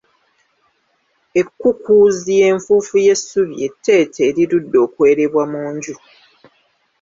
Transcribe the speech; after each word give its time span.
Ekkukuuzi 1.41 2.31
y'enfuufu 2.41 2.95
y'essubi 3.05 3.55
etteete 3.67 4.19
erirudde 4.29 4.77
okwerebwa 4.85 5.43
mu 5.51 5.61
nju. 5.73 5.95